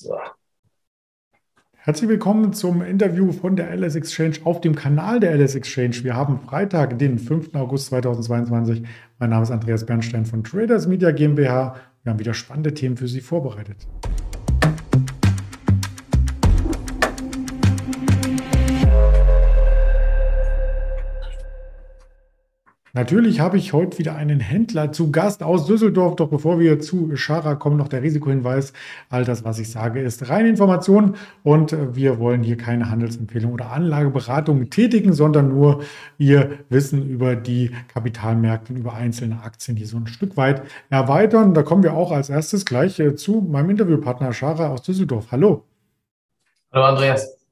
So. 0.00 0.18
Herzlich 1.76 2.08
willkommen 2.08 2.52
zum 2.52 2.82
Interview 2.82 3.30
von 3.30 3.54
der 3.54 3.70
LS 3.76 3.94
Exchange 3.94 4.38
auf 4.42 4.60
dem 4.60 4.74
Kanal 4.74 5.20
der 5.20 5.36
LS 5.36 5.54
Exchange. 5.54 6.02
Wir 6.02 6.16
haben 6.16 6.40
Freitag, 6.40 6.98
den 6.98 7.18
5. 7.18 7.54
August 7.54 7.86
2022. 7.86 8.82
Mein 9.18 9.30
Name 9.30 9.44
ist 9.44 9.52
Andreas 9.52 9.86
Bernstein 9.86 10.26
von 10.26 10.42
Traders 10.42 10.88
Media 10.88 11.12
GmbH. 11.12 11.76
Wir 12.02 12.10
haben 12.10 12.18
wieder 12.18 12.34
spannende 12.34 12.74
Themen 12.74 12.96
für 12.96 13.06
Sie 13.06 13.20
vorbereitet. 13.20 13.86
Natürlich 22.96 23.40
habe 23.40 23.56
ich 23.58 23.72
heute 23.72 23.98
wieder 23.98 24.14
einen 24.14 24.38
Händler 24.38 24.92
zu 24.92 25.10
Gast 25.10 25.42
aus 25.42 25.66
Düsseldorf. 25.66 26.14
Doch 26.14 26.28
bevor 26.28 26.60
wir 26.60 26.78
zu 26.78 27.16
Schara 27.16 27.56
kommen, 27.56 27.76
noch 27.76 27.88
der 27.88 28.02
Risikohinweis. 28.04 28.72
All 29.10 29.24
das, 29.24 29.42
was 29.42 29.58
ich 29.58 29.68
sage, 29.68 30.00
ist 30.00 30.28
reine 30.28 30.48
Information 30.48 31.16
und 31.42 31.76
wir 31.96 32.20
wollen 32.20 32.44
hier 32.44 32.56
keine 32.56 32.90
Handelsempfehlung 32.90 33.52
oder 33.52 33.72
Anlageberatung 33.72 34.70
tätigen, 34.70 35.12
sondern 35.12 35.48
nur 35.48 35.82
Ihr 36.18 36.60
Wissen 36.68 37.08
über 37.08 37.34
die 37.34 37.72
Kapitalmärkte 37.92 38.72
und 38.72 38.78
über 38.78 38.94
einzelne 38.94 39.42
Aktien 39.42 39.76
hier 39.76 39.88
so 39.88 39.96
ein 39.96 40.06
Stück 40.06 40.36
weit 40.36 40.62
erweitern. 40.88 41.52
Da 41.52 41.64
kommen 41.64 41.82
wir 41.82 41.94
auch 41.94 42.12
als 42.12 42.30
erstes 42.30 42.64
gleich 42.64 43.00
äh, 43.00 43.16
zu 43.16 43.40
meinem 43.40 43.70
Interviewpartner 43.70 44.32
Schara 44.32 44.68
aus 44.68 44.82
Düsseldorf. 44.82 45.32
Hallo. 45.32 45.64
Hallo 46.70 46.84
Andreas. 46.84 47.43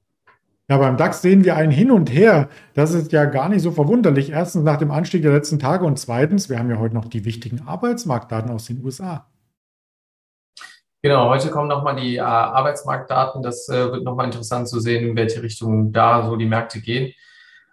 Ja, 0.68 0.78
beim 0.78 0.96
DAX 0.96 1.22
sehen 1.22 1.44
wir 1.44 1.56
ein 1.56 1.70
Hin 1.70 1.90
und 1.90 2.12
Her. 2.12 2.48
Das 2.74 2.94
ist 2.94 3.12
ja 3.12 3.24
gar 3.24 3.48
nicht 3.48 3.62
so 3.62 3.72
verwunderlich. 3.72 4.30
Erstens 4.30 4.62
nach 4.62 4.78
dem 4.78 4.90
Anstieg 4.90 5.22
der 5.22 5.32
letzten 5.32 5.58
Tage 5.58 5.84
und 5.84 5.98
zweitens, 5.98 6.48
wir 6.48 6.58
haben 6.58 6.70
ja 6.70 6.78
heute 6.78 6.94
noch 6.94 7.06
die 7.06 7.24
wichtigen 7.24 7.66
Arbeitsmarktdaten 7.66 8.50
aus 8.50 8.66
den 8.66 8.82
USA. 8.84 9.26
Genau, 11.02 11.28
heute 11.30 11.50
kommen 11.50 11.66
nochmal 11.66 11.96
die 11.96 12.16
äh, 12.16 12.20
Arbeitsmarktdaten. 12.20 13.42
Das 13.42 13.68
äh, 13.68 13.90
wird 13.90 14.04
nochmal 14.04 14.26
interessant 14.26 14.68
zu 14.68 14.78
sehen, 14.78 15.04
in 15.04 15.16
welche 15.16 15.42
Richtung 15.42 15.92
da 15.92 16.24
so 16.24 16.36
die 16.36 16.46
Märkte 16.46 16.80
gehen. 16.80 17.12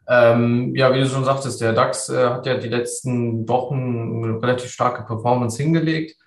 Ähm, 0.07 0.75
ja, 0.75 0.91
wie 0.91 0.99
du 0.99 1.05
schon 1.05 1.23
sagtest, 1.23 1.61
der 1.61 1.73
DAX 1.73 2.09
äh, 2.09 2.29
hat 2.29 2.47
ja 2.47 2.57
die 2.57 2.69
letzten 2.69 3.47
Wochen 3.47 4.23
eine 4.23 4.41
relativ 4.41 4.71
starke 4.71 5.03
Performance 5.03 5.61
hingelegt. 5.61 6.17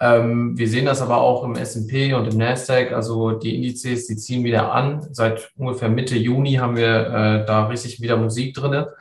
Ähm, 0.00 0.56
wir 0.56 0.68
sehen 0.68 0.86
das 0.86 1.02
aber 1.02 1.18
auch 1.18 1.44
im 1.44 1.56
S&P 1.56 2.14
und 2.14 2.32
im 2.32 2.38
Nasdaq. 2.38 2.92
Also 2.92 3.32
die 3.32 3.56
Indizes, 3.56 4.06
die 4.06 4.16
ziehen 4.16 4.44
wieder 4.44 4.72
an. 4.72 5.06
Seit 5.12 5.50
ungefähr 5.56 5.88
Mitte 5.88 6.16
Juni 6.16 6.54
haben 6.54 6.76
wir 6.76 7.06
äh, 7.06 7.46
da 7.46 7.66
richtig 7.66 8.00
wieder 8.00 8.16
Musik 8.16 8.54
drinne. 8.54 8.92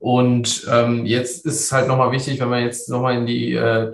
Und 0.00 0.66
ähm, 0.72 1.04
jetzt 1.04 1.44
ist 1.44 1.60
es 1.60 1.72
halt 1.72 1.86
nochmal 1.86 2.10
wichtig, 2.10 2.40
wenn 2.40 2.48
man 2.48 2.62
jetzt 2.62 2.88
nochmal 2.88 3.16
in 3.16 3.26
die 3.26 3.52
äh, 3.52 3.92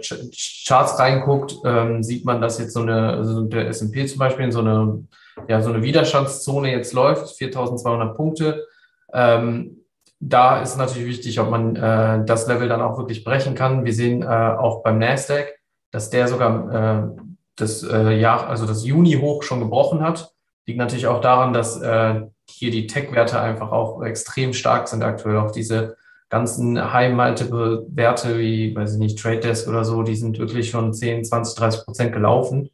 Charts 0.64 1.00
reinguckt, 1.00 1.56
ähm, 1.64 2.04
sieht 2.04 2.24
man, 2.24 2.40
dass 2.40 2.60
jetzt 2.60 2.74
so 2.74 2.82
eine, 2.82 3.10
also 3.10 3.42
der 3.42 3.66
S&P 3.66 4.06
zum 4.06 4.20
Beispiel 4.20 4.44
in 4.44 4.52
so 4.52 4.60
eine, 4.60 5.04
ja, 5.48 5.60
so 5.60 5.72
eine 5.72 5.82
Widerstandszone 5.82 6.70
jetzt 6.70 6.92
läuft, 6.92 7.36
4200 7.36 8.16
Punkte. 8.16 8.66
Ähm, 9.12 9.78
da 10.20 10.62
ist 10.62 10.78
natürlich 10.78 11.08
wichtig, 11.08 11.40
ob 11.40 11.50
man 11.50 11.74
äh, 11.74 12.24
das 12.24 12.46
Level 12.46 12.68
dann 12.68 12.82
auch 12.82 12.98
wirklich 12.98 13.24
brechen 13.24 13.56
kann. 13.56 13.84
Wir 13.84 13.92
sehen 13.92 14.22
äh, 14.22 14.26
auch 14.26 14.84
beim 14.84 14.98
Nasdaq, 14.98 15.55
dass 15.96 16.10
der 16.10 16.28
sogar 16.28 16.74
äh, 16.74 17.22
das 17.56 17.82
äh, 17.82 18.20
Jahr, 18.20 18.48
also 18.48 18.66
das 18.66 18.84
Juni-Hoch 18.84 19.42
schon 19.42 19.60
gebrochen 19.60 20.02
hat. 20.02 20.30
Liegt 20.66 20.78
natürlich 20.78 21.06
auch 21.06 21.22
daran, 21.22 21.54
dass 21.54 21.80
äh, 21.80 22.20
hier 22.46 22.70
die 22.70 22.86
Tech-Werte 22.86 23.40
einfach 23.40 23.72
auch 23.72 24.02
extrem 24.02 24.52
stark 24.52 24.88
sind 24.88 25.02
aktuell. 25.02 25.38
Auch 25.38 25.52
diese 25.52 25.96
ganzen 26.28 26.92
High-Multiple-Werte 26.92 28.38
wie, 28.38 28.76
weiß 28.76 28.92
ich 28.92 28.98
nicht, 28.98 29.18
Trade 29.18 29.40
Desk 29.40 29.66
oder 29.68 29.86
so, 29.86 30.02
die 30.02 30.16
sind 30.16 30.38
wirklich 30.38 30.68
schon 30.68 30.92
10, 30.92 31.24
20, 31.24 31.58
30 31.58 31.84
Prozent 31.86 32.12
gelaufen 32.12 32.68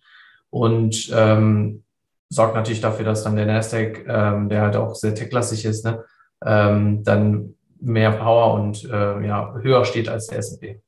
und 0.50 1.08
ähm, 1.14 1.84
sorgt 2.28 2.56
natürlich 2.56 2.80
dafür, 2.80 3.04
dass 3.04 3.22
dann 3.22 3.36
der 3.36 3.46
Nasdaq, 3.46 4.04
ähm, 4.08 4.48
der 4.48 4.62
halt 4.62 4.74
auch 4.74 4.96
sehr 4.96 5.14
tech-lastig 5.14 5.64
ist, 5.64 5.84
ne, 5.84 6.02
ähm, 6.44 7.04
dann 7.04 7.54
mehr 7.80 8.10
Power 8.10 8.54
und 8.54 8.82
äh, 8.90 9.24
ja, 9.24 9.54
höher 9.62 9.84
steht 9.84 10.08
als 10.08 10.26
der 10.26 10.38
S&P. 10.38 10.82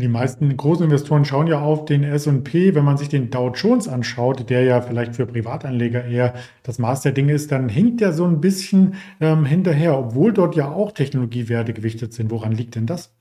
Die 0.00 0.06
meisten 0.06 0.56
großen 0.56 0.84
Investoren 0.84 1.24
schauen 1.24 1.48
ja 1.48 1.60
auf 1.60 1.84
den 1.84 2.04
S&P. 2.04 2.76
Wenn 2.76 2.84
man 2.84 2.96
sich 2.96 3.08
den 3.08 3.30
Dow 3.30 3.50
Jones 3.52 3.88
anschaut, 3.88 4.48
der 4.48 4.62
ja 4.62 4.80
vielleicht 4.80 5.16
für 5.16 5.26
Privatanleger 5.26 6.04
eher 6.04 6.34
das 6.62 6.78
Maß 6.78 7.00
der 7.00 7.10
Dinge 7.10 7.32
ist, 7.32 7.50
dann 7.50 7.68
hinkt 7.68 8.00
der 8.00 8.12
so 8.12 8.24
ein 8.24 8.40
bisschen 8.40 8.94
ähm, 9.20 9.44
hinterher, 9.44 9.98
obwohl 9.98 10.32
dort 10.32 10.54
ja 10.54 10.70
auch 10.70 10.92
Technologiewerte 10.92 11.72
gewichtet 11.72 12.12
sind. 12.12 12.30
Woran 12.30 12.52
liegt 12.52 12.76
denn 12.76 12.86
das? 12.86 13.12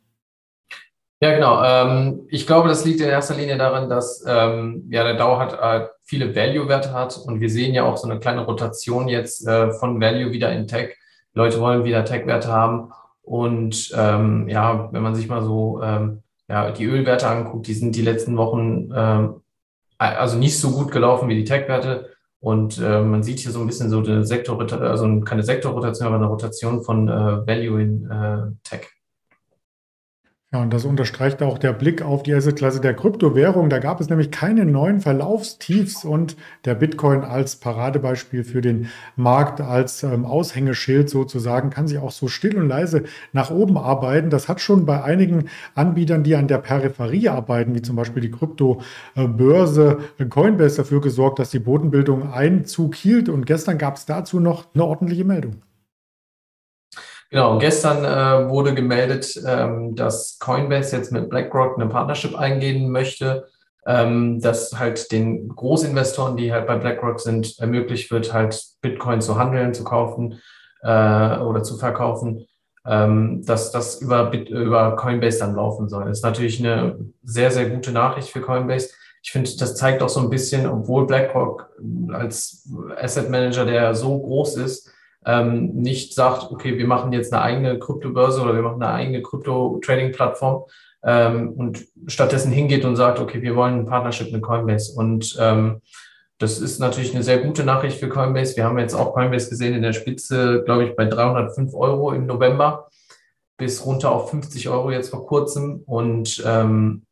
Ja, 1.20 1.34
genau. 1.34 1.64
Ähm, 1.64 2.28
ich 2.30 2.46
glaube, 2.46 2.70
das 2.70 2.86
liegt 2.86 3.02
in 3.02 3.10
erster 3.10 3.34
Linie 3.34 3.58
daran, 3.58 3.90
dass 3.90 4.24
ähm, 4.28 4.86
ja 4.92 5.04
der 5.04 5.16
Dow 5.16 5.40
hat 5.40 5.54
äh, 5.60 5.88
viele 6.04 6.36
Value-Werte 6.36 6.94
hat 6.94 7.18
und 7.18 7.42
wir 7.42 7.50
sehen 7.50 7.74
ja 7.74 7.86
auch 7.86 7.98
so 7.98 8.08
eine 8.08 8.20
kleine 8.20 8.46
Rotation 8.46 9.08
jetzt 9.08 9.48
äh, 9.48 9.72
von 9.72 10.00
Value 10.00 10.32
wieder 10.32 10.52
in 10.52 10.68
Tech. 10.68 10.96
Leute 11.34 11.60
wollen 11.60 11.86
wieder 11.86 12.06
Tech-Werte 12.06 12.52
haben 12.52 12.92
und 13.24 13.92
ähm, 13.98 14.48
ja, 14.48 14.90
wenn 14.92 15.02
man 15.02 15.16
sich 15.16 15.28
mal 15.28 15.42
so 15.42 15.82
ähm, 15.82 16.22
ja, 16.48 16.72
die 16.72 16.86
Ölwerte 16.86 17.28
anguckt, 17.28 17.68
die 17.68 17.74
sind 17.74 17.96
die 17.96 18.02
letzten 18.02 18.38
Wochen 18.38 18.90
ähm, 18.96 19.42
also 19.98 20.38
nicht 20.38 20.60
so 20.60 20.72
gut 20.72 20.92
gelaufen 20.92 21.30
wie 21.30 21.36
die 21.36 21.44
Tech-Werte. 21.44 22.12
Und 22.40 22.78
äh, 22.78 23.02
man 23.02 23.24
sieht 23.24 23.40
hier 23.40 23.52
so 23.52 23.60
ein 23.60 23.68
bisschen 23.68 23.90
so 23.90 24.00
eine 24.00 24.24
Sektor, 24.24 24.60
also 24.82 25.22
keine 25.22 25.44
Sektorrotation, 25.44 26.08
aber 26.08 26.18
eine 26.18 26.28
Rotation 26.28 26.84
von 26.84 27.08
äh, 27.08 27.48
Value 27.48 27.82
in 27.82 28.12
äh, 28.12 28.52
Tech. 28.64 28.97
Ja, 30.54 30.62
und 30.62 30.72
das 30.74 30.86
unterstreicht 30.86 31.44
auch 31.44 31.58
der 31.58 31.74
Blick 31.74 32.02
auf 32.02 32.24
die 32.24 32.34
Assetklasse 32.34 32.80
der 32.80 32.94
Kryptowährung. 32.94 33.70
Da 33.70 33.80
gab 33.80 34.00
es 34.00 34.08
nämlich 34.08 34.32
keine 34.32 34.64
neuen 34.64 35.02
Verlaufstiefs 35.02 36.06
und 36.06 36.38
der 36.64 36.74
Bitcoin 36.76 37.26
als 37.26 37.58
Paradebeispiel 37.58 38.46
für 38.46 38.62
den 38.62 38.88
Markt, 39.18 39.60
als 39.60 40.04
ähm, 40.04 40.24
Aushängeschild 40.26 41.10
sozusagen, 41.10 41.70
kann 41.70 41.90
sich 41.90 41.98
auch 41.98 42.12
so 42.12 42.30
still 42.30 42.58
und 42.58 42.70
leise 42.70 43.04
nach 43.34 43.52
oben 43.52 43.78
arbeiten. 43.78 44.30
Das 44.30 44.48
hat 44.48 44.62
schon 44.62 44.86
bei 44.86 45.04
einigen 45.04 45.50
Anbietern, 45.76 46.24
die 46.24 46.36
an 46.38 46.48
der 46.48 46.60
Peripherie 46.60 47.28
arbeiten, 47.28 47.76
wie 47.76 47.82
zum 47.82 47.98
Beispiel 47.98 48.22
die 48.22 48.32
Kryptobörse 48.32 49.98
Coinbase, 50.30 50.78
dafür 50.78 51.02
gesorgt, 51.02 51.40
dass 51.40 51.50
die 51.50 51.60
Bodenbildung 51.60 52.32
Einzug 52.32 52.96
hielt. 52.96 53.28
Und 53.28 53.48
gestern 53.48 53.78
gab 53.78 53.98
es 53.98 54.06
dazu 54.06 54.40
noch 54.40 54.74
eine 54.74 54.86
ordentliche 54.86 55.26
Meldung. 55.26 55.62
Genau, 57.30 57.58
gestern 57.58 58.06
äh, 58.06 58.50
wurde 58.50 58.74
gemeldet, 58.74 59.40
ähm, 59.46 59.96
dass 59.96 60.40
Coinbase 60.40 60.96
jetzt 60.96 61.12
mit 61.12 61.30
BlackRock 61.30 61.78
eine 61.78 61.90
Partnership 61.90 62.36
eingehen 62.36 62.90
möchte, 62.90 63.48
ähm, 63.86 64.40
dass 64.40 64.80
halt 64.80 65.12
den 65.12 65.50
Großinvestoren, 65.50 66.38
die 66.38 66.54
halt 66.54 66.68
bei 66.68 66.78
BlackRock 66.78 67.20
sind, 67.20 67.60
ermöglicht 67.60 68.12
wird, 68.12 68.34
halt 68.34 68.62
Bitcoin 68.82 69.20
zu 69.20 69.38
handeln, 69.38 69.74
zu 69.74 69.84
kaufen 69.84 70.40
äh, 70.84 71.38
oder 71.40 71.64
zu 71.64 71.78
verkaufen, 71.78 72.48
ähm, 72.86 73.44
dass 73.46 73.72
das 73.72 74.02
über, 74.02 74.30
Bit, 74.30 74.50
über 74.50 74.96
Coinbase 74.96 75.40
dann 75.40 75.56
laufen 75.56 75.90
soll. 75.90 76.06
Das 76.06 76.20
ist 76.20 76.24
natürlich 76.24 76.60
eine 76.60 76.98
sehr, 77.24 77.52
sehr 77.52 77.70
gute 77.70 77.92
Nachricht 77.92 78.30
für 78.30 78.42
Coinbase. 78.42 78.90
Ich 79.22 79.32
finde, 79.32 79.50
das 79.60 79.76
zeigt 79.76 80.02
auch 80.02 80.10
so 80.10 80.22
ein 80.22 80.30
bisschen, 80.30 80.66
obwohl 80.66 81.08
BlackRock 81.08 81.70
als 82.14 82.70
Asset 82.98 83.30
Manager, 83.30 83.66
der 83.66 83.94
so 83.94 84.18
groß 84.18 84.56
ist, 84.58 84.90
ähm, 85.28 85.74
nicht 85.74 86.14
sagt, 86.14 86.52
okay, 86.52 86.78
wir 86.78 86.88
machen 86.88 87.12
jetzt 87.12 87.34
eine 87.34 87.42
eigene 87.42 87.78
Kryptobörse 87.78 88.42
oder 88.42 88.56
wir 88.56 88.62
machen 88.62 88.82
eine 88.82 88.94
eigene 88.94 89.22
Krypto-Trading-Plattform 89.22 90.64
ähm, 91.04 91.52
und 91.52 91.86
stattdessen 92.08 92.52
hingeht 92.52 92.86
und 92.86 92.96
sagt, 92.96 93.20
okay, 93.20 93.42
wir 93.42 93.56
wollen 93.56 93.80
ein 93.80 93.86
Partnership 93.86 94.32
mit 94.32 94.42
Coinbase. 94.42 94.94
Und 94.98 95.38
ähm, 95.40 95.82
das 96.38 96.60
ist 96.60 96.80
natürlich 96.80 97.14
eine 97.14 97.24
sehr 97.24 97.40
gute 97.40 97.66
Nachricht 97.66 98.00
für 98.00 98.08
Coinbase. 98.08 98.56
Wir 98.56 98.64
haben 98.64 98.80
jetzt 98.80 98.94
auch 98.94 99.14
Coinbase 99.14 99.50
gesehen 99.50 99.74
in 99.74 99.82
der 99.82 99.94
Spitze, 99.94 100.64
glaube 100.64 100.86
ich, 100.86 100.96
bei 100.96 101.06
305 101.06 101.74
Euro 101.74 102.14
im 102.14 102.26
November 102.26 102.88
bis 103.58 103.86
runter 103.86 104.12
auf 104.12 104.30
50 104.30 104.70
Euro 104.70 104.92
jetzt 104.92 105.10
vor 105.10 105.26
kurzem. 105.26 105.84
Und 105.86 106.42
ähm, 106.46 107.04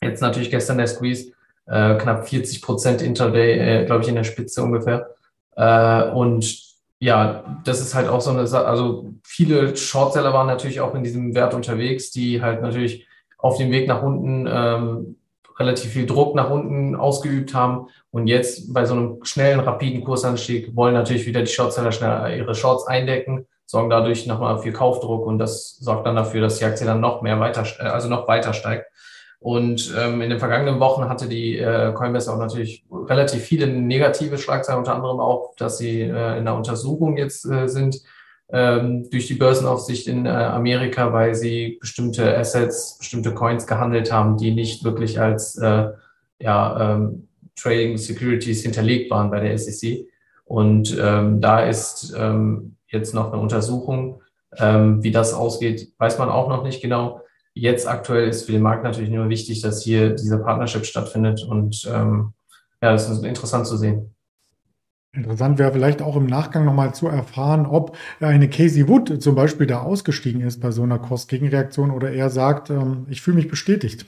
jetzt 0.00 0.22
natürlich 0.22 0.50
gestern 0.50 0.78
der 0.78 0.86
Squeeze, 0.86 1.32
äh, 1.66 1.96
knapp 1.98 2.26
40 2.26 2.62
Prozent 2.62 3.02
Interday, 3.02 3.82
äh, 3.82 3.84
glaube 3.84 4.02
ich, 4.02 4.08
in 4.08 4.14
der 4.14 4.24
Spitze 4.24 4.62
ungefähr. 4.62 5.10
Äh, 5.56 6.10
und 6.10 6.73
ja, 7.04 7.60
das 7.64 7.82
ist 7.82 7.94
halt 7.94 8.08
auch 8.08 8.22
so 8.22 8.30
eine 8.30 8.46
Sache. 8.46 8.66
Also 8.66 9.12
viele 9.24 9.76
Shortseller 9.76 10.32
waren 10.32 10.46
natürlich 10.46 10.80
auch 10.80 10.94
in 10.94 11.02
diesem 11.04 11.34
Wert 11.34 11.52
unterwegs, 11.52 12.10
die 12.10 12.40
halt 12.40 12.62
natürlich 12.62 13.06
auf 13.36 13.58
dem 13.58 13.70
Weg 13.70 13.86
nach 13.86 14.02
unten 14.02 14.48
ähm, 14.50 15.16
relativ 15.58 15.90
viel 15.92 16.06
Druck 16.06 16.34
nach 16.34 16.48
unten 16.48 16.96
ausgeübt 16.96 17.52
haben. 17.52 17.88
Und 18.10 18.26
jetzt 18.26 18.72
bei 18.72 18.86
so 18.86 18.94
einem 18.94 19.18
schnellen, 19.22 19.60
rapiden 19.60 20.02
Kursanstieg 20.02 20.74
wollen 20.74 20.94
natürlich 20.94 21.26
wieder 21.26 21.42
die 21.42 21.52
Shortseller 21.52 21.92
schnell 21.92 22.38
ihre 22.38 22.54
Shorts 22.54 22.86
eindecken, 22.86 23.46
sorgen 23.66 23.90
dadurch 23.90 24.26
nochmal 24.26 24.56
für 24.56 24.72
Kaufdruck 24.72 25.26
und 25.26 25.38
das 25.38 25.76
sorgt 25.76 26.06
dann 26.06 26.16
dafür, 26.16 26.40
dass 26.40 26.58
die 26.58 26.64
Aktie 26.64 26.86
dann 26.86 27.00
noch 27.00 27.20
mehr 27.20 27.38
weiter, 27.38 27.66
also 27.80 28.08
noch 28.08 28.26
weiter 28.28 28.54
steigt. 28.54 28.86
Und 29.44 29.94
ähm, 30.00 30.22
in 30.22 30.30
den 30.30 30.38
vergangenen 30.38 30.80
Wochen 30.80 31.06
hatte 31.06 31.28
die 31.28 31.58
äh, 31.58 31.92
Coinbase 31.92 32.32
auch 32.32 32.38
natürlich 32.38 32.82
relativ 32.90 33.42
viele 33.42 33.66
negative 33.66 34.38
Schlagzeilen, 34.38 34.78
unter 34.78 34.94
anderem 34.94 35.20
auch, 35.20 35.54
dass 35.56 35.76
sie 35.76 36.00
äh, 36.00 36.38
in 36.38 36.46
der 36.46 36.54
Untersuchung 36.54 37.18
jetzt 37.18 37.44
äh, 37.44 37.68
sind 37.68 38.00
ähm, 38.50 39.06
durch 39.10 39.26
die 39.26 39.34
Börsenaufsicht 39.34 40.08
in 40.08 40.24
äh, 40.24 40.30
Amerika, 40.30 41.12
weil 41.12 41.34
sie 41.34 41.76
bestimmte 41.78 42.34
Assets, 42.38 42.96
bestimmte 42.96 43.34
Coins 43.34 43.66
gehandelt 43.66 44.10
haben, 44.10 44.38
die 44.38 44.50
nicht 44.50 44.82
wirklich 44.82 45.20
als 45.20 45.56
äh, 45.56 45.88
ja, 46.38 46.94
ähm, 46.94 47.28
Trading 47.54 47.98
Securities 47.98 48.62
hinterlegt 48.62 49.10
waren 49.10 49.30
bei 49.30 49.40
der 49.40 49.58
SEC. 49.58 50.06
Und 50.46 50.96
ähm, 50.98 51.42
da 51.42 51.60
ist 51.60 52.14
ähm, 52.16 52.76
jetzt 52.86 53.12
noch 53.12 53.30
eine 53.30 53.42
Untersuchung, 53.42 54.22
ähm, 54.56 55.02
wie 55.02 55.10
das 55.10 55.34
ausgeht, 55.34 55.92
weiß 55.98 56.18
man 56.18 56.30
auch 56.30 56.48
noch 56.48 56.64
nicht 56.64 56.80
genau. 56.80 57.20
Jetzt 57.54 57.86
aktuell 57.86 58.28
ist 58.28 58.46
für 58.46 58.52
den 58.52 58.62
Markt 58.62 58.82
natürlich 58.82 59.10
nur 59.10 59.28
wichtig, 59.28 59.62
dass 59.62 59.82
hier 59.82 60.10
dieser 60.10 60.38
Partnership 60.38 60.84
stattfindet 60.84 61.44
und 61.48 61.88
ähm, 61.92 62.32
ja, 62.82 62.92
das 62.92 63.08
ist 63.08 63.24
interessant 63.24 63.66
zu 63.66 63.76
sehen. 63.76 64.14
Interessant 65.14 65.58
wäre 65.58 65.72
vielleicht 65.72 66.02
auch 66.02 66.16
im 66.16 66.26
Nachgang 66.26 66.64
nochmal 66.64 66.92
zu 66.92 67.06
erfahren, 67.06 67.66
ob 67.66 67.96
eine 68.18 68.50
Casey 68.50 68.88
Wood 68.88 69.22
zum 69.22 69.36
Beispiel 69.36 69.68
da 69.68 69.82
ausgestiegen 69.82 70.40
ist 70.40 70.60
bei 70.60 70.72
so 70.72 70.82
einer 70.82 70.98
Kost-Gegenreaktion 70.98 71.92
oder 71.92 72.10
er 72.10 72.30
sagt, 72.30 72.70
ähm, 72.70 73.06
ich 73.08 73.22
fühle 73.22 73.36
mich 73.36 73.48
bestätigt. 73.48 74.06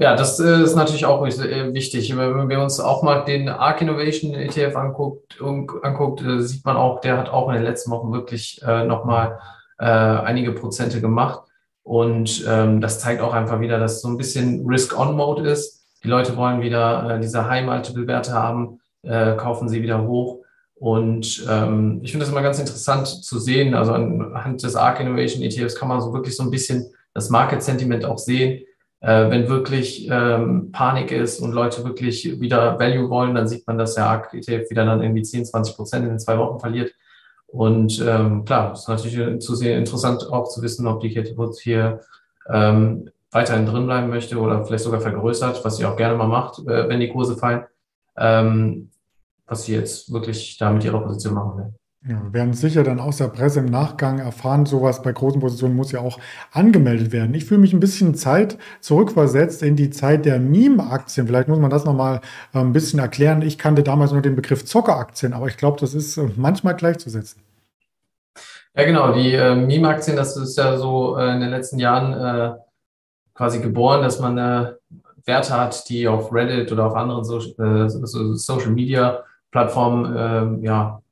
Ja, 0.00 0.16
das 0.16 0.40
äh, 0.40 0.62
ist 0.62 0.76
natürlich 0.76 1.04
auch 1.04 1.26
äh, 1.26 1.74
wichtig. 1.74 2.16
Wenn 2.16 2.48
wir 2.48 2.60
uns 2.62 2.80
auch 2.80 3.02
mal 3.02 3.24
den 3.24 3.50
ARC 3.50 3.82
Innovation 3.82 4.32
ETF 4.32 4.76
anguckt, 4.76 5.38
anguckt 5.42 6.22
äh, 6.22 6.40
sieht 6.40 6.64
man 6.64 6.76
auch, 6.76 7.00
der 7.02 7.18
hat 7.18 7.28
auch 7.28 7.48
in 7.48 7.56
den 7.56 7.64
letzten 7.64 7.90
Wochen 7.90 8.12
wirklich 8.12 8.62
nochmal 8.64 9.38
einige 9.80 10.50
Prozente 10.50 11.00
gemacht. 11.00 11.47
Und 11.88 12.44
ähm, 12.46 12.80
das 12.80 13.00
zeigt 13.00 13.22
auch 13.22 13.32
einfach 13.32 13.60
wieder, 13.60 13.78
dass 13.78 14.02
so 14.02 14.08
ein 14.08 14.18
bisschen 14.18 14.66
Risk-on-Mode 14.66 15.48
ist. 15.48 15.86
Die 16.04 16.08
Leute 16.08 16.36
wollen 16.36 16.60
wieder 16.60 17.18
diese 17.18 17.48
High-Multiple-Werte 17.48 18.32
haben, 18.32 18.78
kaufen 19.02 19.68
sie 19.68 19.82
wieder 19.82 20.06
hoch. 20.06 20.44
Und 20.76 21.44
ähm, 21.50 22.00
ich 22.04 22.12
finde 22.12 22.24
das 22.24 22.32
immer 22.32 22.42
ganz 22.42 22.60
interessant 22.60 23.08
zu 23.08 23.40
sehen. 23.40 23.74
Also 23.74 23.94
anhand 23.94 24.62
des 24.62 24.76
ARC 24.76 25.00
Innovation 25.00 25.42
ETFs 25.42 25.74
kann 25.74 25.88
man 25.88 26.00
so 26.00 26.12
wirklich 26.12 26.36
so 26.36 26.44
ein 26.44 26.50
bisschen 26.50 26.92
das 27.14 27.30
Market 27.30 27.64
Sentiment 27.64 28.04
auch 28.04 28.18
sehen 28.18 28.62
äh, 29.00 29.30
wenn 29.30 29.48
wirklich 29.48 30.08
ähm, 30.10 30.72
Panik 30.72 31.12
ist 31.12 31.40
und 31.40 31.52
Leute 31.52 31.84
wirklich 31.84 32.40
wieder 32.40 32.78
Value 32.78 33.08
wollen, 33.08 33.34
dann 33.34 33.46
sieht 33.46 33.66
man, 33.66 33.78
dass 33.78 33.94
der 33.94 34.06
ARC 34.06 34.34
ETF 34.34 34.70
wieder 34.70 34.84
dann 34.84 35.02
irgendwie 35.02 35.22
10, 35.22 35.44
20 35.44 35.76
Prozent 35.76 36.08
in 36.08 36.18
zwei 36.18 36.38
Wochen 36.38 36.58
verliert. 36.58 36.92
Und 37.48 38.04
ähm, 38.06 38.44
klar, 38.44 38.72
ist 38.74 38.88
natürlich 38.88 39.40
zu 39.40 39.54
sehen, 39.54 39.78
interessant 39.78 40.30
auch 40.30 40.48
zu 40.48 40.62
wissen, 40.62 40.86
ob 40.86 41.00
die 41.00 41.12
Katie 41.12 41.36
Woods 41.36 41.60
hier 41.60 42.00
ähm, 42.48 43.10
weiterhin 43.30 43.66
drin 43.66 43.86
bleiben 43.86 44.08
möchte 44.08 44.38
oder 44.38 44.64
vielleicht 44.64 44.84
sogar 44.84 45.00
vergrößert, 45.00 45.64
was 45.64 45.76
sie 45.76 45.86
auch 45.86 45.96
gerne 45.96 46.16
mal 46.16 46.28
macht, 46.28 46.58
äh, 46.60 46.88
wenn 46.88 47.00
die 47.00 47.08
Kurse 47.08 47.36
fallen, 47.36 47.64
ähm, 48.16 48.90
was 49.46 49.64
sie 49.64 49.74
jetzt 49.74 50.12
wirklich 50.12 50.58
da 50.58 50.70
mit 50.70 50.84
ihrer 50.84 51.00
Position 51.00 51.34
machen 51.34 51.58
will. 51.58 51.74
Ja, 52.06 52.22
wir 52.22 52.32
werden 52.32 52.54
sicher 52.54 52.84
dann 52.84 53.00
aus 53.00 53.16
der 53.16 53.26
Presse 53.26 53.58
im 53.58 53.66
Nachgang 53.66 54.20
erfahren, 54.20 54.66
sowas 54.66 55.02
bei 55.02 55.10
großen 55.10 55.40
Positionen 55.40 55.74
muss 55.74 55.90
ja 55.90 55.98
auch 55.98 56.20
angemeldet 56.52 57.10
werden. 57.10 57.34
Ich 57.34 57.44
fühle 57.44 57.60
mich 57.60 57.72
ein 57.72 57.80
bisschen 57.80 58.14
Zeit 58.14 58.56
zurückversetzt 58.80 59.64
in 59.64 59.74
die 59.74 59.90
Zeit 59.90 60.24
der 60.24 60.38
Meme-Aktien. 60.38 61.26
Vielleicht 61.26 61.48
muss 61.48 61.58
man 61.58 61.70
das 61.70 61.84
nochmal 61.84 62.20
äh, 62.54 62.60
ein 62.60 62.72
bisschen 62.72 63.00
erklären. 63.00 63.42
Ich 63.42 63.58
kannte 63.58 63.82
damals 63.82 64.12
nur 64.12 64.22
den 64.22 64.36
Begriff 64.36 64.64
Zockeraktien, 64.64 65.32
aber 65.32 65.48
ich 65.48 65.56
glaube, 65.56 65.78
das 65.80 65.92
ist 65.92 66.16
äh, 66.18 66.28
manchmal 66.36 66.76
gleichzusetzen. 66.76 67.42
Ja, 68.76 68.84
genau. 68.84 69.12
Die 69.12 69.32
äh, 69.32 69.56
Meme-Aktien, 69.56 70.16
das 70.16 70.36
ist 70.36 70.56
ja 70.56 70.76
so 70.76 71.16
äh, 71.16 71.34
in 71.34 71.40
den 71.40 71.50
letzten 71.50 71.80
Jahren 71.80 72.12
äh, 72.12 72.54
quasi 73.34 73.60
geboren, 73.60 74.02
dass 74.02 74.20
man 74.20 74.38
äh, 74.38 74.72
Werte 75.24 75.52
hat, 75.52 75.88
die 75.88 76.06
auf 76.06 76.32
Reddit 76.32 76.70
oder 76.70 76.86
auf 76.86 76.94
anderen 76.94 77.24
so 77.24 77.40
Social 78.36 78.70
Media 78.70 79.24
Plattformen 79.50 80.14
ähm, 80.16 80.62
ja, 80.62 81.02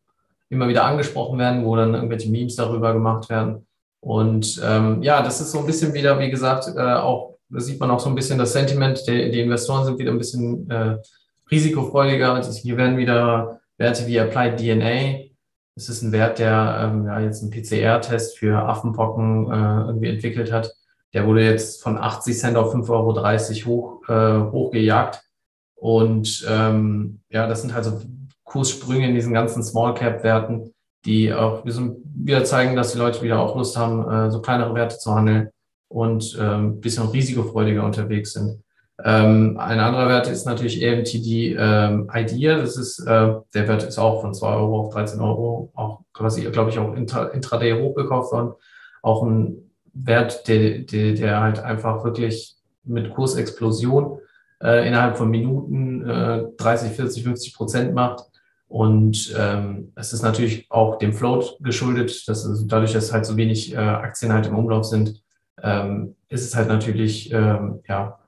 immer 0.48 0.68
wieder 0.68 0.84
angesprochen 0.84 1.38
werden, 1.38 1.64
wo 1.64 1.76
dann 1.76 1.94
irgendwelche 1.94 2.30
Memes 2.30 2.56
darüber 2.56 2.92
gemacht 2.92 3.28
werden. 3.28 3.66
Und 4.00 4.60
ähm, 4.64 5.02
ja, 5.02 5.22
das 5.22 5.40
ist 5.40 5.50
so 5.50 5.58
ein 5.58 5.66
bisschen 5.66 5.92
wieder, 5.92 6.18
wie 6.20 6.30
gesagt, 6.30 6.68
äh, 6.76 6.80
auch, 6.80 7.38
da 7.48 7.60
sieht 7.60 7.80
man 7.80 7.90
auch 7.90 8.00
so 8.00 8.08
ein 8.08 8.14
bisschen 8.14 8.38
das 8.38 8.52
Sentiment, 8.52 9.02
die, 9.06 9.30
die 9.30 9.40
Investoren 9.40 9.84
sind 9.84 9.98
wieder 9.98 10.12
ein 10.12 10.18
bisschen 10.18 10.70
äh, 10.70 10.98
risikofreudiger. 11.50 12.34
Also 12.34 12.52
hier 12.52 12.76
werden 12.76 12.98
wieder 12.98 13.60
Werte 13.78 14.06
wie 14.06 14.20
Applied 14.20 14.58
DNA. 14.58 15.26
Das 15.74 15.88
ist 15.88 16.02
ein 16.02 16.12
Wert, 16.12 16.38
der 16.38 16.90
ähm, 16.92 17.06
ja, 17.06 17.20
jetzt 17.20 17.42
einen 17.42 17.50
PCR-Test 17.50 18.38
für 18.38 18.58
Affenpocken 18.58 19.50
äh, 19.50 19.86
irgendwie 19.88 20.08
entwickelt 20.08 20.52
hat. 20.52 20.72
Der 21.12 21.26
wurde 21.26 21.44
jetzt 21.44 21.82
von 21.82 21.98
80 21.98 22.38
Cent 22.38 22.56
auf 22.56 22.74
5,30 22.74 22.90
Euro 22.90 23.66
hoch, 23.66 24.08
äh, 24.08 24.52
hochgejagt. 24.52 25.22
Und 25.74 26.46
ähm, 26.48 27.20
ja, 27.28 27.46
das 27.46 27.60
sind 27.62 27.74
halt 27.74 27.84
so 27.84 28.00
Kurssprünge 28.46 29.08
in 29.08 29.14
diesen 29.14 29.34
ganzen 29.34 29.62
Small 29.62 29.92
Cap 29.92 30.24
Werten, 30.24 30.72
die 31.04 31.34
auch 31.34 31.64
wieder 31.64 32.44
zeigen, 32.44 32.74
dass 32.74 32.92
die 32.92 32.98
Leute 32.98 33.20
wieder 33.22 33.38
auch 33.38 33.54
Lust 33.54 33.76
haben, 33.76 34.08
äh, 34.10 34.30
so 34.30 34.40
kleinere 34.40 34.74
Werte 34.74 34.98
zu 34.98 35.14
handeln 35.14 35.50
und 35.88 36.36
ähm, 36.40 36.80
bisschen 36.80 37.08
risikofreudiger 37.08 37.84
unterwegs 37.84 38.32
sind. 38.32 38.62
Ähm, 39.04 39.58
ein 39.58 39.78
anderer 39.78 40.08
Wert 40.08 40.28
ist 40.28 40.46
natürlich 40.46 40.84
AMTD 40.84 41.54
ähm, 41.58 42.10
IDEA. 42.12 42.58
Das 42.58 42.76
ist, 42.76 43.00
äh, 43.00 43.34
der 43.54 43.68
Wert 43.68 43.82
ist 43.82 43.98
auch 43.98 44.22
von 44.22 44.32
2 44.32 44.54
Euro 44.54 44.80
auf 44.80 44.94
13 44.94 45.20
Euro, 45.20 45.70
auch 45.74 46.00
quasi, 46.14 46.42
glaube 46.50 46.70
ich, 46.70 46.78
auch 46.78 46.94
intra, 46.94 47.26
intraday 47.26 47.78
hochgekauft 47.78 48.32
worden. 48.32 48.54
Auch 49.02 49.22
ein 49.22 49.70
Wert, 49.92 50.48
der, 50.48 50.78
der, 50.78 51.12
der 51.12 51.40
halt 51.40 51.58
einfach 51.58 52.04
wirklich 52.04 52.56
mit 52.84 53.10
Kursexplosion 53.10 54.18
äh, 54.62 54.86
innerhalb 54.88 55.18
von 55.18 55.30
Minuten 55.30 56.08
äh, 56.08 56.44
30, 56.56 56.92
40, 56.92 57.24
50 57.24 57.54
Prozent 57.54 57.94
macht. 57.94 58.24
Und 58.68 59.34
ähm, 59.38 59.92
es 59.94 60.12
ist 60.12 60.22
natürlich 60.22 60.70
auch 60.70 60.98
dem 60.98 61.12
Float 61.12 61.56
geschuldet, 61.60 62.26
dass 62.28 62.44
es, 62.44 62.66
dadurch, 62.66 62.92
dass 62.92 63.12
halt 63.12 63.24
so 63.24 63.36
wenig 63.36 63.72
äh, 63.72 63.76
Aktien 63.76 64.32
halt 64.32 64.46
im 64.46 64.56
Umlauf 64.56 64.84
sind, 64.84 65.22
ähm, 65.62 66.16
ist 66.28 66.44
es 66.44 66.56
halt 66.56 66.68
natürlich, 66.68 67.32
ähm, 67.32 67.80
ja, 67.88 68.18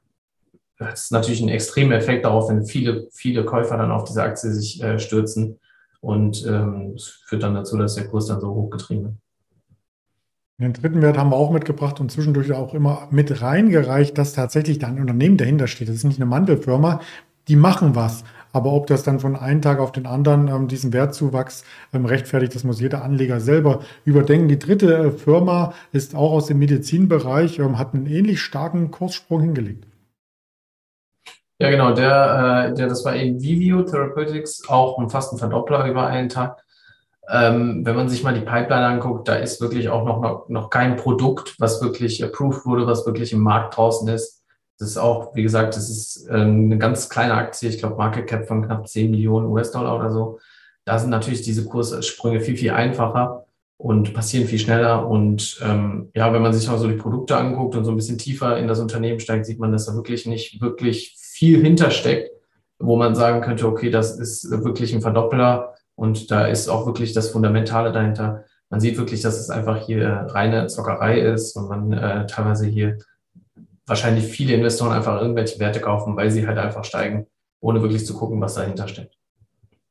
es 0.79 1.05
ist 1.05 1.13
natürlich 1.13 1.41
ein 1.41 1.49
extremer 1.49 1.97
Effekt 1.97 2.25
darauf, 2.25 2.49
wenn 2.49 2.65
viele, 2.65 3.09
viele 3.11 3.45
Käufer 3.45 3.77
dann 3.77 3.91
auf 3.91 4.05
diese 4.05 4.23
Aktie 4.23 4.53
sich 4.53 4.83
äh, 4.83 4.99
stürzen. 4.99 5.59
Und 6.01 6.47
ähm, 6.47 6.93
es 6.95 7.23
führt 7.27 7.43
dann 7.43 7.55
dazu, 7.55 7.77
dass 7.77 7.97
der 7.97 8.07
Kurs 8.07 8.27
dann 8.27 8.41
so 8.41 8.55
hochgetrieben 8.55 9.05
wird. 9.05 9.15
Den 10.61 10.73
dritten 10.73 11.03
Wert 11.03 11.17
haben 11.17 11.31
wir 11.31 11.37
auch 11.37 11.53
mitgebracht 11.53 12.01
und 12.01 12.11
zwischendurch 12.11 12.53
auch 12.53 12.75
immer 12.75 13.07
mit 13.11 13.43
reingereicht, 13.43 14.19
dass 14.19 14.33
tatsächlich 14.33 14.79
da 14.79 14.89
ein 14.89 15.01
Unternehmen 15.01 15.37
dahinter 15.37 15.69
steht. 15.69 15.89
Das 15.89 15.97
ist 15.97 16.05
nicht 16.05 16.19
eine 16.19 16.27
Mantelfirma, 16.27 17.01
die 17.47 17.57
machen 17.57 17.95
was. 17.95 18.25
Aber 18.59 18.73
ob 18.73 18.89
das 18.89 19.05
dann 19.05 19.21
von 19.21 19.37
einem 19.37 19.63
Tag 19.63 19.79
auf 19.79 19.93
den 19.93 20.05
anderen 20.05 20.49
ähm, 20.49 20.67
diesen 20.67 20.93
Wertzuwachs 20.93 21.63
ähm, 21.95 22.07
rechtfertigt, 22.07 22.57
das 22.57 22.65
muss 22.65 22.81
jeder 22.81 23.05
Anleger 23.05 23.39
selber 23.39 23.83
überdenken. 24.05 24.49
Die 24.49 24.59
dritte 24.59 24.97
äh, 24.97 25.11
Firma 25.13 25.75
ist 25.93 26.17
auch 26.17 26.33
aus 26.33 26.47
dem 26.47 26.59
Medizinbereich, 26.59 27.61
ähm, 27.61 27.79
hat 27.79 27.95
einen 27.95 28.07
ähnlich 28.07 28.41
starken 28.41 28.91
Kurssprung 28.91 29.43
hingelegt. 29.43 29.87
Ja, 31.61 31.71
genau, 31.71 31.93
der, 31.93 32.71
äh, 32.73 32.75
der, 32.75 32.89
das 32.89 33.05
war 33.05 33.15
eben 33.15 33.41
Vivio 33.41 33.83
Therapeutics, 33.83 34.69
auch 34.69 35.09
fast 35.09 35.33
ein 35.33 35.39
Verdoppler 35.39 35.87
über 35.87 36.09
einen 36.09 36.29
Tag. 36.29 36.61
Ähm, 37.31 37.87
wenn 37.87 37.95
man 37.95 38.09
sich 38.09 38.25
mal 38.25 38.35
die 38.35 38.41
Pipeline 38.41 38.87
anguckt, 38.87 39.29
da 39.29 39.37
ist 39.37 39.61
wirklich 39.61 39.89
auch 39.89 40.05
noch, 40.05 40.21
noch, 40.21 40.49
noch 40.49 40.69
kein 40.69 40.97
Produkt, 40.97 41.55
was 41.61 41.81
wirklich 41.81 42.25
approved 42.25 42.67
wurde, 42.67 42.89
was 42.89 43.07
wirklich 43.07 43.33
im 43.33 43.41
Markt 43.41 43.77
draußen 43.77 44.09
ist. 44.09 44.38
Das 44.79 44.89
ist 44.89 44.97
auch, 44.99 45.35
wie 45.35 45.43
gesagt, 45.43 45.77
das 45.77 45.91
ist 45.91 46.29
ähm, 46.31 46.67
eine 46.67 46.79
ganz 46.79 47.09
kleine 47.09 47.35
Aktie, 47.35 47.69
ich 47.69 47.79
glaube 47.79 47.97
Market 47.97 48.29
Cap 48.29 48.47
von 48.47 48.65
knapp 48.65 48.87
10 48.87 49.11
Millionen 49.11 49.47
US-Dollar 49.47 49.97
oder 49.97 50.11
so. 50.11 50.39
Da 50.85 50.99
sind 50.99 51.11
natürlich 51.11 51.43
diese 51.43 51.65
Kurssprünge 51.65 52.41
viel, 52.41 52.57
viel 52.57 52.71
einfacher 52.71 53.45
und 53.77 54.15
passieren 54.15 54.47
viel 54.47 54.59
schneller. 54.59 55.09
Und 55.09 55.61
ähm, 55.63 56.11
ja, 56.15 56.33
wenn 56.33 56.43
man 56.43 56.53
sich 56.53 56.69
mal 56.69 56.79
so 56.79 56.89
die 56.89 56.97
Produkte 56.97 57.37
anguckt 57.37 57.77
und 57.77 57.85
so 57.85 57.91
ein 57.91 57.97
bisschen 57.97 58.19
tiefer 58.19 58.59
in 58.59 58.69
das 58.69 58.81
Unternehmen 58.81 59.21
steigt, 59.21 59.47
sieht 59.47 59.59
man, 59.59 59.73
dass 59.73 59.87
da 59.87 59.95
wirklich 59.95 60.27
nicht 60.27 60.61
wirklich 60.61 61.17
viel 61.19 61.63
hintersteckt, 61.63 62.31
wo 62.79 62.97
man 62.97 63.15
sagen 63.15 63.41
könnte, 63.41 63.67
okay, 63.67 63.91
das 63.91 64.19
ist 64.19 64.51
wirklich 64.51 64.95
ein 64.95 65.03
Verdoppler 65.03 65.75
und 65.95 66.31
da 66.31 66.47
ist 66.47 66.69
auch 66.69 66.87
wirklich 66.87 67.13
das 67.13 67.31
Fundamentale 67.31 67.93
dahinter. 67.93 68.45
Man 68.71 68.81
sieht 68.81 68.99
wirklich, 68.99 69.23
dass 69.23 69.39
es 69.39 69.51
einfach 69.51 69.79
hier 69.79 70.27
reine 70.31 70.67
Zockerei 70.67 71.21
ist 71.21 71.57
und 71.57 71.69
man 71.69 71.93
äh, 71.93 72.27
teilweise 72.27 72.67
hier 72.67 72.99
wahrscheinlich 73.89 74.25
viele 74.25 74.55
Investoren 74.55 74.93
einfach 74.93 75.21
irgendwelche 75.21 75.59
Werte 75.59 75.81
kaufen, 75.81 76.17
weil 76.17 76.31
sie 76.31 76.47
halt 76.47 76.59
einfach 76.59 76.85
steigen, 76.85 77.27
ohne 77.61 77.83
wirklich 77.83 78.07
zu 78.07 78.15
gucken, 78.15 78.41
was 78.41 78.55
dahinter 78.55 78.87
steckt. 78.89 79.15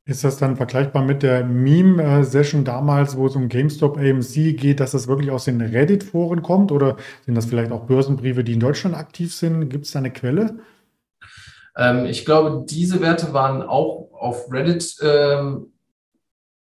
Ist 0.08 0.24
das 0.24 0.38
dann 0.38 0.56
vergleichbar 0.56 1.04
mit 1.04 1.22
der 1.22 1.44
Meme-Session 1.44 2.64
damals, 2.64 3.18
wo 3.18 3.26
es 3.26 3.36
um 3.36 3.50
GameStop 3.50 3.98
AMC 3.98 4.56
geht, 4.56 4.80
dass 4.80 4.92
das 4.92 5.06
wirklich 5.06 5.30
aus 5.30 5.44
den 5.44 5.60
Reddit-Foren 5.60 6.42
kommt? 6.42 6.72
Oder 6.72 6.96
sind 7.26 7.34
das 7.34 7.44
vielleicht 7.44 7.72
auch 7.72 7.84
Börsenbriefe, 7.84 8.42
die 8.42 8.54
in 8.54 8.60
Deutschland 8.60 8.96
aktiv 8.96 9.34
sind? 9.34 9.68
Gibt 9.68 9.84
es 9.84 9.90
da 9.90 9.98
eine 9.98 10.10
Quelle? 10.10 10.60
Ähm, 11.76 12.06
ich 12.06 12.24
glaube, 12.24 12.64
diese 12.66 13.02
Werte 13.02 13.34
waren 13.34 13.60
auch 13.60 14.08
auf 14.14 14.50
Reddit 14.50 14.96
ähm, 15.02 15.72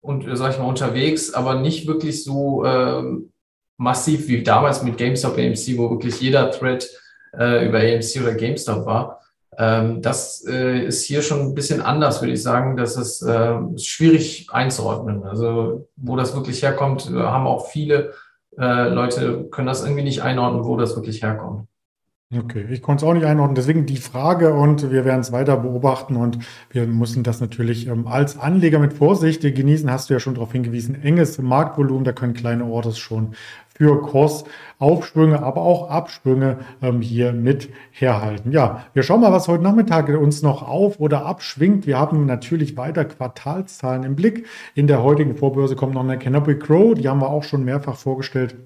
und, 0.01 0.25
sag 0.35 0.53
ich 0.53 0.59
mal, 0.59 0.65
unterwegs, 0.65 1.35
aber 1.35 1.57
nicht 1.57 1.87
wirklich 1.87 2.25
so 2.25 2.65
ähm, 2.65 3.33
massiv 3.77 4.29
wie 4.29 4.43
damals 4.43 4.83
mit 4.83 4.97
GameStop 4.97 5.37
AMC, 5.37 5.77
wo 5.77 5.91
wirklich 5.91 6.23
jeder 6.23 6.51
Thread 6.51 6.89
äh, 7.39 7.67
über 7.67 7.79
AMC 7.79 8.23
oder 8.23 8.35
GameStop 8.35 8.87
war. 8.87 9.21
Ähm, 9.59 10.03
das 10.03 10.45
äh, 10.47 10.85
ist 10.85 11.05
hier 11.05 11.23
schon 11.23 11.41
ein 11.41 11.55
bisschen 11.55 11.81
anders, 11.81 12.21
würde 12.21 12.33
ich 12.33 12.43
sagen. 12.43 12.77
Das 12.77 12.97
ist 12.97 13.23
äh, 13.23 13.59
schwierig 13.79 14.49
einzuordnen. 14.51 15.25
Also 15.25 15.89
wo 15.97 16.17
das 16.17 16.35
wirklich 16.35 16.63
herkommt, 16.63 17.11
haben 17.11 17.47
auch 17.47 17.69
viele 17.69 18.13
äh, 18.59 18.89
Leute, 18.89 19.45
können 19.51 19.67
das 19.67 19.83
irgendwie 19.83 20.03
nicht 20.03 20.23
einordnen, 20.23 20.65
wo 20.65 20.77
das 20.77 20.97
wirklich 20.97 21.23
herkommt. 21.23 21.69
Okay, 22.35 22.67
ich 22.71 22.83
konnte 22.83 23.05
es 23.05 23.09
auch 23.09 23.15
nicht 23.15 23.25
einordnen. 23.25 23.55
Deswegen 23.55 23.87
die 23.87 23.99
Frage 23.99 24.53
und 24.53 24.91
wir 24.91 25.05
werden 25.05 25.21
es 25.21 25.31
weiter 25.31 25.57
beobachten 25.57 26.17
und 26.17 26.41
wir 26.71 26.85
müssen 26.89 27.23
das 27.23 27.41
natürlich 27.41 27.87
ähm, 27.87 28.09
als 28.09 28.37
Anleger 28.37 28.81
mit 28.81 28.95
Vorsicht 28.95 29.43
genießen. 29.43 29.89
Hast 29.89 30.11
du 30.11 30.15
ja 30.15 30.19
schon 30.19 30.35
darauf 30.35 30.51
hingewiesen. 30.51 31.01
Enges 31.01 31.39
Marktvolumen, 31.39 32.03
da 32.03 32.11
können 32.11 32.35
kleine 32.35 32.65
Orders 32.65 32.99
schon 32.99 33.37
für 33.77 34.03
Kursaufsprünge, 34.03 35.41
aber 35.41 35.63
auch 35.63 35.89
Absprünge 35.89 36.59
ähm, 36.83 37.01
hier 37.01 37.33
mit 37.33 37.69
herhalten. 37.93 38.51
Ja, 38.51 38.87
wir 38.93 39.05
schauen 39.05 39.21
mal, 39.21 39.31
was 39.31 39.47
heute 39.47 39.63
Nachmittag 39.63 40.09
uns 40.09 40.43
noch 40.43 40.67
auf 40.67 40.99
oder 40.99 41.27
abschwingt. 41.27 41.87
Wir 41.87 41.97
haben 41.97 42.27
natürlich 42.27 42.77
weiter 42.77 43.05
Quartalszahlen 43.05 44.03
im 44.03 44.17
Blick. 44.17 44.47
In 44.75 44.89
der 44.89 45.05
heutigen 45.05 45.37
Vorbörse 45.37 45.77
kommt 45.77 45.95
noch 45.95 46.03
eine 46.03 46.19
Canopy 46.19 46.59
Crow, 46.59 46.95
die 46.95 47.09
haben 47.09 47.21
wir 47.21 47.31
auch 47.31 47.45
schon 47.45 47.65
mehrfach 47.65 47.95
vorgestellt 47.95 48.57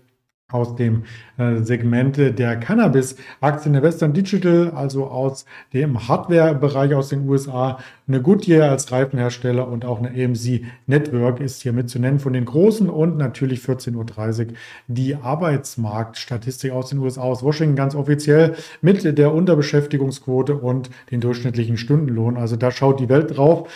aus 0.53 0.77
dem 0.77 1.05
äh, 1.39 1.57
Segment 1.63 2.17
der 2.17 2.57
Cannabis-Aktien 2.57 3.73
der 3.73 3.83
Western 3.83 4.13
Digital, 4.13 4.73
also 4.75 5.07
aus 5.07 5.45
dem 5.73 6.09
Hardware-Bereich 6.09 6.95
aus 6.95 7.09
den 7.09 7.29
USA. 7.29 7.79
Eine 8.09 8.23
Goodyear 8.23 8.71
als 8.71 8.91
Reifenhersteller 8.91 9.69
und 9.69 9.85
auch 9.85 9.99
eine 9.99 10.09
AMC 10.09 10.63
Network 10.87 11.41
ist 11.41 11.63
hier 11.63 11.73
mit 11.73 11.89
zu 11.89 11.99
nennen 11.99 12.19
von 12.19 12.33
den 12.33 12.45
großen 12.45 12.89
und 12.89 13.17
natürlich 13.17 13.61
14.30 13.61 14.49
Uhr 14.49 14.53
die 14.89 15.17
Arbeitsmarktstatistik 15.17 16.73
aus 16.73 16.91
den 16.91 16.99
USA, 16.99 17.23
aus 17.23 17.43
Washington 17.43 17.77
ganz 17.77 17.95
offiziell 17.95 18.55
mit 18.81 19.19
der 19.19 19.33
Unterbeschäftigungsquote 19.33 20.57
und 20.57 20.91
den 21.11 21.21
durchschnittlichen 21.21 21.77
Stundenlohn. 21.77 22.37
Also 22.37 22.57
da 22.57 22.71
schaut 22.71 23.01
die 23.01 23.09
Welt 23.09 23.37
drauf. 23.37 23.69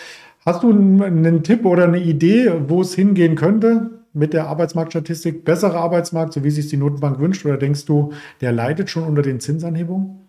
Hast 0.45 0.61
du 0.61 0.69
einen 0.69 1.41
Tipp 1.41 1.65
oder 1.65 1.85
eine 1.85 1.99
Idee, 1.99 2.53
wo 2.67 2.81
es 2.81 2.93
hingehen 2.93 3.35
könnte? 3.35 3.94
Mit 4.15 4.33
der 4.33 4.47
Arbeitsmarktstatistik 4.47 5.43
besserer 5.43 5.75
Arbeitsmarkt, 5.75 6.33
so 6.33 6.43
wie 6.43 6.51
sich 6.51 6.67
die 6.67 6.77
Notenbank 6.77 7.19
wünscht? 7.19 7.45
Oder 7.45 7.57
denkst 7.57 7.85
du, 7.85 8.13
der 8.41 8.51
leidet 8.51 8.89
schon 8.89 9.03
unter 9.03 9.21
den 9.21 9.39
Zinsanhebungen? 9.39 10.25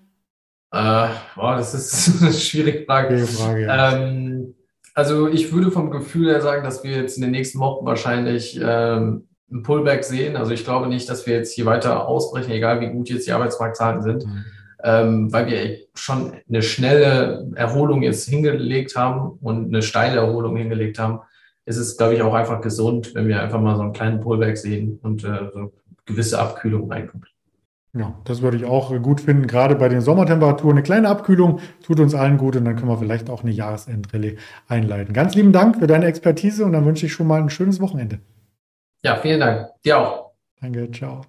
Äh, 0.72 1.08
boah, 1.36 1.56
das 1.56 1.74
ist 1.74 2.22
eine 2.22 2.32
schwierige 2.32 2.84
Frage. 2.84 3.18
Frage 3.26 3.62
ja. 3.62 3.92
ähm, 3.92 4.54
also 4.94 5.28
ich 5.28 5.52
würde 5.52 5.70
vom 5.70 5.90
Gefühl 5.90 6.30
her 6.30 6.40
sagen, 6.40 6.64
dass 6.64 6.82
wir 6.82 6.92
jetzt 6.92 7.16
in 7.16 7.22
den 7.22 7.30
nächsten 7.30 7.58
Wochen 7.60 7.84
wahrscheinlich 7.86 8.58
ähm, 8.62 9.28
ein 9.52 9.62
Pullback 9.62 10.04
sehen. 10.04 10.36
Also 10.36 10.52
ich 10.52 10.64
glaube 10.64 10.88
nicht, 10.88 11.08
dass 11.08 11.26
wir 11.26 11.34
jetzt 11.34 11.52
hier 11.52 11.66
weiter 11.66 12.08
ausbrechen, 12.08 12.50
egal 12.50 12.80
wie 12.80 12.88
gut 12.88 13.08
jetzt 13.08 13.26
die 13.26 13.32
Arbeitsmarktzahlen 13.32 14.02
sind, 14.02 14.26
mhm. 14.26 14.44
ähm, 14.82 15.32
weil 15.32 15.46
wir 15.46 15.78
schon 15.94 16.32
eine 16.48 16.62
schnelle 16.62 17.46
Erholung 17.54 18.02
jetzt 18.02 18.28
hingelegt 18.28 18.96
haben 18.96 19.38
und 19.40 19.66
eine 19.66 19.82
steile 19.82 20.16
Erholung 20.16 20.56
hingelegt 20.56 20.98
haben 20.98 21.20
ist 21.66 21.76
es, 21.76 21.96
glaube 21.96 22.14
ich, 22.14 22.22
auch 22.22 22.34
einfach 22.34 22.60
gesund, 22.60 23.14
wenn 23.14 23.28
wir 23.28 23.42
einfach 23.42 23.60
mal 23.60 23.76
so 23.76 23.82
einen 23.82 23.92
kleinen 23.92 24.20
Pullback 24.20 24.56
sehen 24.56 24.98
und 25.02 25.24
äh, 25.24 25.50
so 25.52 25.72
gewisse 26.06 26.38
Abkühlung 26.38 26.90
reinkommt. 26.90 27.26
Ja, 27.92 28.14
das 28.24 28.42
würde 28.42 28.58
ich 28.58 28.64
auch 28.64 28.90
gut 29.02 29.20
finden. 29.20 29.46
Gerade 29.46 29.74
bei 29.74 29.88
den 29.88 30.00
Sommertemperaturen 30.02 30.76
eine 30.76 30.82
kleine 30.82 31.08
Abkühlung 31.08 31.60
tut 31.84 31.98
uns 31.98 32.14
allen 32.14 32.36
gut 32.36 32.54
und 32.56 32.64
dann 32.64 32.76
können 32.76 32.88
wir 32.88 32.98
vielleicht 32.98 33.30
auch 33.30 33.42
eine 33.42 33.52
Jahresendrallye 33.52 34.36
einleiten. 34.68 35.14
Ganz 35.14 35.34
lieben 35.34 35.52
Dank 35.52 35.78
für 35.78 35.86
deine 35.86 36.06
Expertise 36.06 36.64
und 36.64 36.72
dann 36.72 36.84
wünsche 36.84 37.06
ich 37.06 37.12
schon 37.12 37.26
mal 37.26 37.40
ein 37.40 37.50
schönes 37.50 37.80
Wochenende. 37.80 38.20
Ja, 39.02 39.16
vielen 39.16 39.40
Dank. 39.40 39.70
Dir 39.84 39.98
auch. 39.98 40.32
Danke, 40.60 40.90
ciao. 40.90 41.22